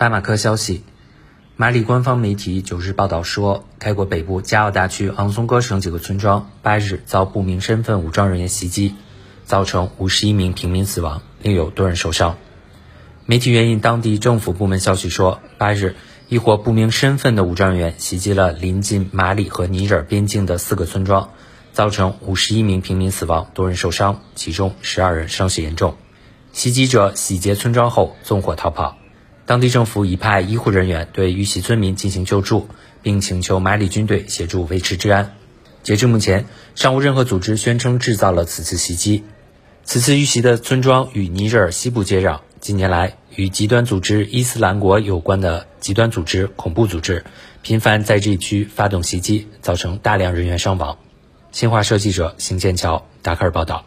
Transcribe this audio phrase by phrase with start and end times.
[0.00, 0.82] 巴马科消息，
[1.56, 8.94] 马里官方媒体九日报道说，该国北部加奥达区昂松哥省几个村庄八日遭不明身份武装人员袭击，
[9.44, 12.38] 造成五十一名平民死亡，另有多人受伤。
[13.26, 15.96] 媒体援引当地政府部门消息说，八日
[16.30, 21.28] 一伙不明身份的武装人员袭击了临近马里和尼日尔边境的四个村庄，
[21.74, 25.98] 造成五十一名平民死亡，多人受伤，其中十二人伤势严重。
[26.54, 28.96] 袭击者洗劫村庄后纵火逃跑。
[29.50, 32.68] 当地政府已派医护人员对遇袭村民进行救助，
[33.02, 35.34] 并请求马里军队协助维持治安。
[35.82, 39.24] 截至目前，尚无任何组织宣称制造了此次袭击。
[39.82, 42.42] 此次遇袭的村庄与尼日尔西部接壤。
[42.60, 47.24] 近年来，与极端组织伊斯兰国有关的极端组织、恐怖组织
[47.60, 50.96] 频繁在这一区发动袭击，造成大量人员伤亡。
[51.50, 53.84] 新华社记者邢剑桥达喀尔报道。